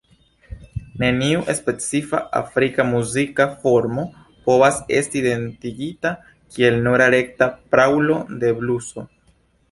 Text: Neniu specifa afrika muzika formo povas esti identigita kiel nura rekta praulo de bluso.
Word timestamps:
Neniu 1.01 1.41
specifa 1.57 2.21
afrika 2.39 2.85
muzika 2.93 3.45
formo 3.65 4.05
povas 4.47 4.79
esti 5.01 5.19
identigita 5.21 6.13
kiel 6.55 6.79
nura 6.87 7.11
rekta 7.17 7.49
praulo 7.75 8.17
de 8.45 8.51
bluso. 8.63 9.05